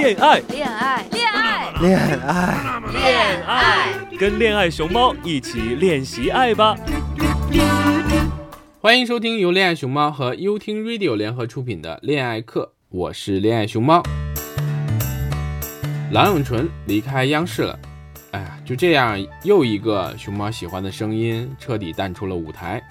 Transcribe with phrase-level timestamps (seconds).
[0.00, 6.74] 恋爱，恋爱，恋爱，恋爱，恋爱，跟恋爱熊猫一起练习爱吧。
[8.80, 14.02] 欢迎收听由恋爱熊猫和优听 Radio 联合出品的恋爱课，我是恋爱熊猫。
[16.12, 17.78] 郎永淳离开央视了，
[18.30, 22.82] 哎呀，就这样，又一个熊猫喜欢的声音彻底淡出了舞台。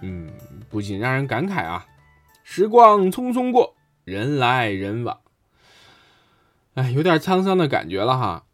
[0.00, 0.26] 嗯，
[0.70, 1.84] 不仅让人感慨啊，
[2.44, 5.18] 时光匆匆过，人来人往，
[6.76, 8.44] 哎，有点沧桑的感觉了哈。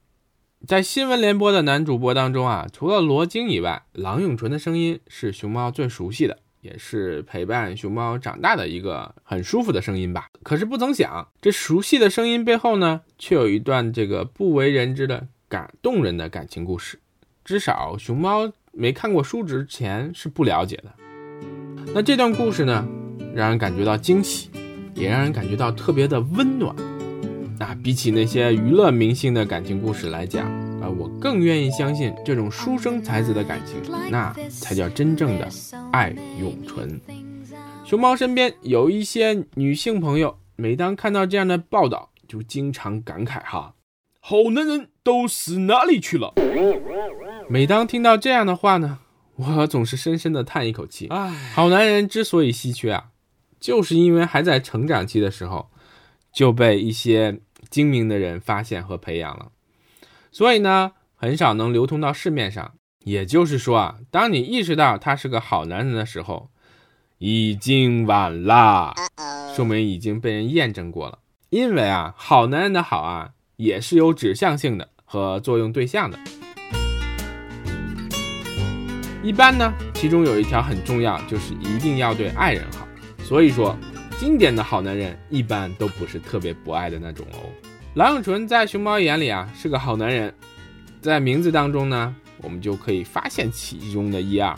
[0.65, 10.29] 在新闻联播的男主播当中啊，除了罗京以外，郎永淳的声音是熊猫最熟悉的，也是陪伴熊猫长大的一个很舒服的声音吧。
[10.45, 17.01] 可是不曾想，这熟悉的声音背后呢，却有一段这个不为人知的感动人的感情故事。
[17.45, 20.95] 至少熊猫没看过书之前是不了解的。
[21.93, 22.87] 那这段故事呢，
[23.34, 24.48] 让人感觉到惊喜，
[24.95, 26.73] 也让人感觉到特别的温暖。
[27.65, 30.47] 那比起那些娱乐明星的感情故事来讲，
[30.80, 35.48] 啊，我更愿意相信这种书生才子的感情，那才叫真正的
[35.92, 37.00] 爱永存。
[37.84, 43.75] 熊猫身边有一些女性朋友，每当看到这样的报道，就经常感慨哈
[44.19, 46.34] ：“好男人都死哪里去了？”
[47.48, 48.98] 每当听到这样的话呢，
[49.37, 51.06] 我总是深深的叹一口气。
[51.11, 53.11] 唉，好男人之所以稀缺啊，
[53.61, 55.70] 就是因为还在成长期的时候
[56.33, 57.39] 就被一些。
[57.71, 59.53] 精明的人发现和培养了，
[60.31, 62.73] 所以呢，很少能流通到市面上。
[63.05, 66.51] 也就是说啊，当你意识到他是个好男人的时候，
[67.19, 68.95] 已经晚了，
[69.57, 71.19] 说明已经被人验证过了。
[71.51, 76.19] 因为啊，好男人的好啊，也是有指向性的和作用对象的。
[79.23, 82.87] 一般呢，其中有一条很重要，就是一定要对爱人好。
[83.25, 83.77] 所以说。
[84.23, 87.51] 经典的好男人一般都不是特别博爱的那种哦。
[87.95, 90.33] 郎永淳在熊猫眼里啊是个好男人，
[91.01, 94.56] 在名字当中呢，我们就可以发现其中的一二。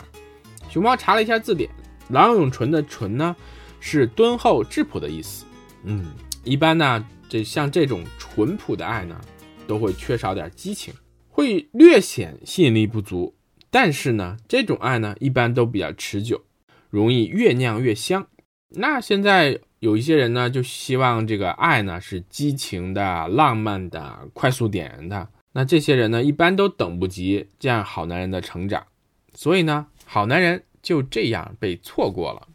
[0.69, 1.67] 熊猫查了一下字典，
[2.09, 3.35] 郎永淳的“淳”呢
[3.79, 5.47] 是敦厚质朴的意思。
[5.83, 9.19] 嗯，一般呢，这像这种淳朴的爱呢，
[9.65, 10.93] 都会缺少点激情，
[11.27, 13.33] 会略显吸引力不足。
[13.71, 16.39] 但是呢，这种爱呢，一般都比较持久，
[16.91, 18.27] 容易越酿越香。
[18.77, 25.29] 那现在有一些人呢，就希望这个爱呢是激情的、浪漫的、快速点燃的。
[25.53, 28.85] 那这些人呢，一般都等不及这样好男人的成长，
[29.33, 32.47] 所以呢，好男人就这样被错过了。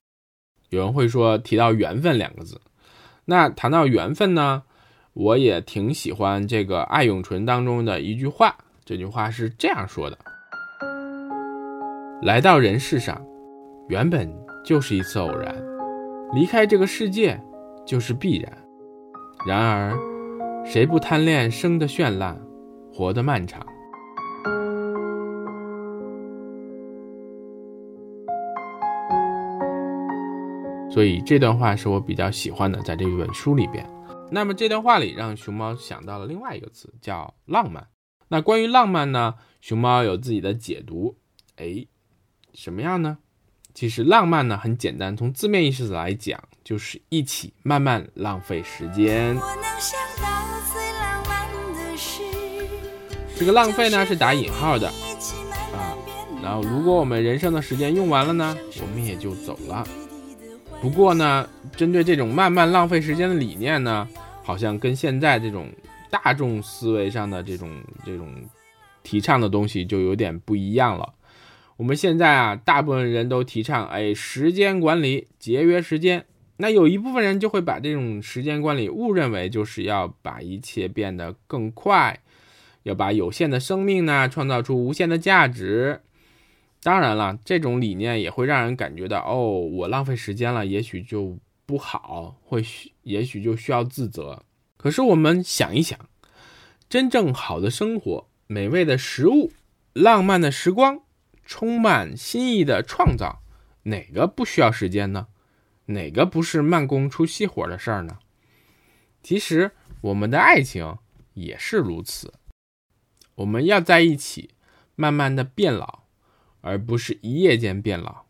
[0.68, 2.60] 有人会说提到缘分两个字，
[3.24, 4.64] 那谈到缘分呢，
[5.14, 10.18] 我也挺喜欢这个《爱永淳》当中的一句话，这句话是这样说的：
[12.22, 13.24] 来到人世上，
[13.88, 14.30] 原本
[14.62, 15.69] 就是一次偶然。
[16.32, 17.40] 离开这个世界
[17.84, 18.56] 就是必然，
[19.48, 19.98] 然而，
[20.64, 22.40] 谁不贪恋生的绚烂，
[22.92, 23.66] 活的漫长？
[30.88, 33.84] 所以这段话是我比较喜欢的，在这本书里边。
[34.30, 37.88] 那么这段话里让熊猫想到了另外一个词，叫浪漫。
[38.28, 41.16] 那关于浪漫呢，熊猫有自己的解读。
[41.56, 41.88] 哎，
[42.54, 43.18] 什么样呢？
[43.80, 49.34] 其实浪漫呢很简单，从字面意思来讲，就是一起慢慢浪费时间。
[53.38, 54.86] 这个浪费呢是打引号的
[55.72, 55.96] 啊。
[56.42, 59.82] 然后如果我们人生的时间用完了呢，我们也就走了。
[60.82, 64.06] 不过呢，针对这种慢慢浪费时间的理念呢，
[64.42, 65.72] 好像跟现在这种
[66.10, 67.70] 大众思维上的这种
[68.04, 68.30] 这种
[69.02, 71.14] 提倡的东西就有点不一样了。
[71.80, 76.26] 我们现在啊，大部分人都提倡哎时间管理，节约时间。
[76.58, 82.20] 那有一部分人就会把这种时间管理误认为就是要把一切变得更快，
[82.82, 86.02] 要把有限的生命呢创造出无限的价值。
[86.82, 92.62] 当然了，这种理念也会让人感觉到哦，我浪费时间了，也许就不好，会
[93.04, 94.42] 也许就需要自责。
[94.76, 95.98] 可是我们想一想，
[96.90, 99.50] 真正好的生活、美味的食物、
[99.94, 101.00] 浪漫的时光。
[101.50, 103.42] 充满新意的创造，
[103.82, 105.26] 哪个不需要时间呢？
[105.86, 108.20] 哪个不是慢工出细活的事儿呢？
[109.20, 110.98] 其实我们的爱情
[111.34, 112.34] 也是如此，
[113.34, 114.50] 我们要在一起，
[114.94, 116.04] 慢慢的变老，
[116.60, 118.26] 而不是一夜间变老。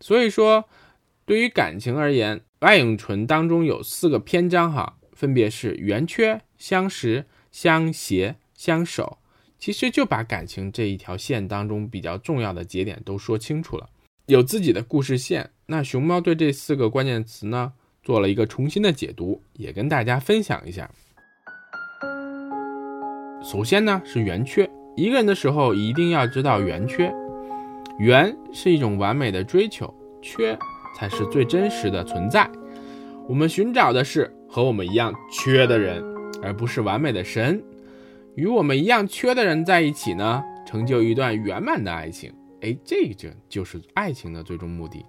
[0.00, 0.70] 所以说，
[1.26, 9.18] 对于感情而言，《爱永纯》当中有四个篇章哈，分别是圆缺、相识、相携、相守。
[9.58, 13.88] 其实就把感情这一条线当中比较重要的节点都说清楚了，
[14.26, 15.50] 有自己的故事线。
[15.66, 17.72] 那熊猫对这四个关键词呢
[18.02, 20.88] 做了一个重新的解读，也跟大家分享一下。
[23.42, 27.12] 首先呢是圆缺，一个人的时候一定要知道圆缺。
[27.98, 30.56] 圆是一种完美的追求，缺
[30.96, 32.48] 才是最真实的存在。
[33.28, 36.02] 我们寻找的是和我们一样缺的人，
[36.40, 37.60] 而不是完美的神。
[38.36, 42.32] 与我们一样缺的人在一起呢，成就一段圆满的爱情。
[42.60, 45.04] 哎，这个就是爱情的最终目的。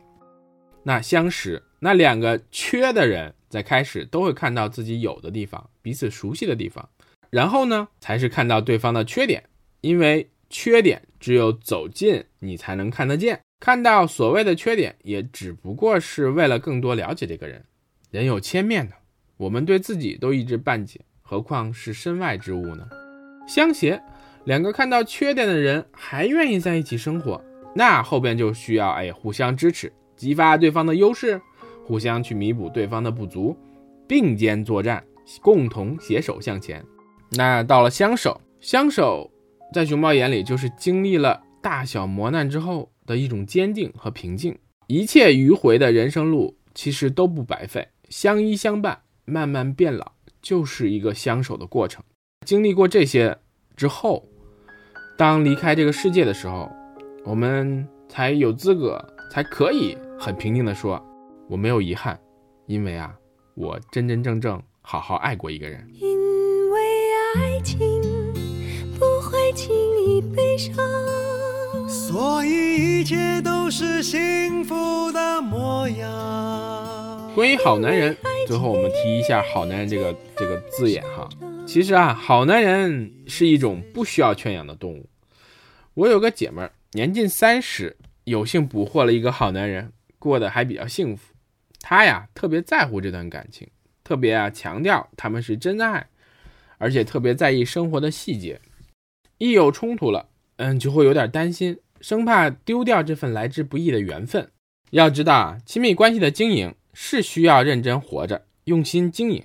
[0.84, 6.90] 那相识，那两个缺的人在开始都会看到自己有的地方，彼此熟悉的地方，
[7.30, 9.44] 然后呢，才是看到对方的缺点，
[9.82, 13.42] 因为缺点只有走近你才能看得见。
[13.60, 17.66] 看到所谓的缺点，也只不过是为了更多了解这个人。
[18.10, 18.96] 人有千面的，
[19.38, 22.88] 我们对自己都一知半解，何况是身外之物呢？
[23.50, 24.00] 相携，
[24.44, 27.44] 两个看到缺点的人还愿意在一起生活，
[27.74, 31.42] 那后边就需要哎互相支持，激发对方的优势，
[31.84, 33.58] 互相去弥补对方的不足，
[34.08, 35.04] 并肩作战，
[35.42, 36.86] 共同携手向前。
[37.32, 39.28] 那到了相守，相守
[39.74, 44.56] 在熊猫眼里就是经历了大小磨难之后的一种坚定和平静。
[44.86, 52.04] 一切迂回的人生路其实都不白费，相依相伴，慢慢变老，就是一个相守的过程。
[52.46, 53.38] 经历过这些
[53.76, 54.26] 之后，
[55.18, 56.72] 当离开这个世界的时候，
[57.24, 61.04] 我们才有资格，才可以很平静的说，
[61.48, 62.20] 我没有遗憾，
[62.66, 63.14] 因为啊，
[63.56, 65.88] 我真真正正好好爱过一个人。
[65.94, 66.80] 因为
[67.36, 67.80] 爱情
[68.98, 70.74] 不会轻易悲伤，
[71.88, 76.10] 所以一切都是幸福的模样。
[77.36, 81.30] 关于好男人，最后我们提一下“好男人”这个这个字眼哈。
[81.72, 85.08] 其实啊，好男人是一种不需要圈养的动物。
[85.94, 91.32] 我有个姐们儿，年近三十，有幸捕获了一个好男人，过得还比较幸福。
[91.80, 93.68] 她呀，特别在乎这段感情，
[94.04, 96.08] 特别啊强调他们是真爱，
[96.80, 98.60] 而且特别在意生活的细节。
[99.38, 104.50] 一有冲突了，嗯，就会有点担心，生怕丢掉这份来之不易的缘分。
[104.90, 109.44] 要知道啊，亲密关系的经营是需要认真活着，用心经营。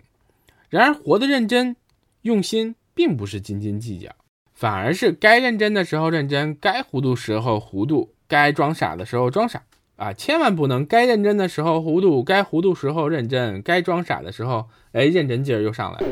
[0.70, 1.76] 然而，活得认真。
[2.24, 4.10] 用心并不是斤斤计较，
[4.54, 9.62] 反而是该认真的时候认真，该糊涂时候糊涂，该装傻的时候装傻
[9.96, 10.10] 啊！
[10.14, 16.06] 千万不能该认真的时候糊涂，该糊涂时候认真，该装傻的时候，哎，认真劲儿又上来了。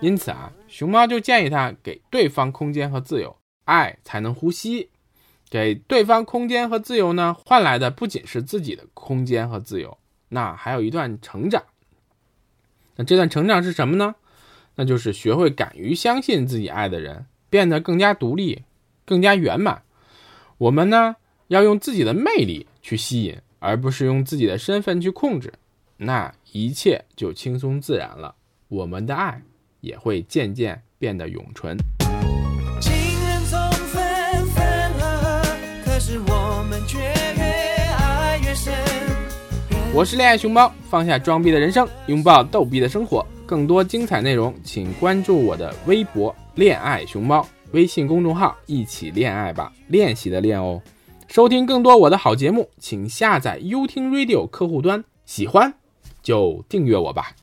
[0.00, 4.90] 因此啊，熊猫就建议他给对方空间和自由，爱才能呼吸。
[5.50, 9.98] 给对方空间和自由呢，换来的不仅是自己的空间和自由，
[10.28, 11.64] 那还有一段成长。
[12.94, 14.14] 那这段成长是什么呢？
[14.76, 18.62] 那就是学会敢于相信自己爱的人，变得更加独立，
[19.04, 19.82] 更加圆满。
[20.58, 21.16] 我们呢，
[21.48, 25.52] 要用自己的魅力去吸引，而不是用自己的身份去控制。
[25.96, 28.34] 那一切就轻松自然了，
[28.68, 29.40] 我们的爱
[29.80, 31.74] 也会渐渐变得永存。
[32.80, 33.58] 情人总
[33.88, 35.42] 分分合合，
[35.86, 38.74] 可是我们却越爱越深。
[39.94, 43.26] 我是恋爱熊猫，放下装逼的人生，拥抱逗逼的生活。
[43.46, 50.82] 更多精彩内容，请关注我的微博“恋爱熊猫”微信公众号，一起恋爱吧，练习的练哦。
[51.28, 55.72] 收听更多我的好节目，请下载优听 Radio 客户端，喜欢
[56.22, 57.32] 就订阅我吧。